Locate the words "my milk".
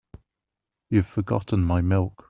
1.63-2.15